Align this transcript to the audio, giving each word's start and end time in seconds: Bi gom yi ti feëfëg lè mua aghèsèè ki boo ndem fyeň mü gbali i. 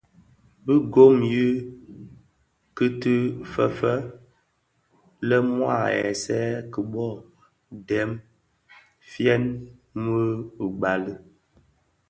Bi 0.65 0.73
gom 0.93 1.15
yi 1.33 1.47
ti 3.01 3.15
feëfëg 3.51 4.03
lè 5.27 5.37
mua 5.53 5.73
aghèsèè 5.87 6.49
ki 6.71 6.81
boo 6.91 7.15
ndem 7.77 8.09
fyeň 9.09 9.43
mü 10.03 10.15
gbali 10.77 11.13
i. 11.17 11.19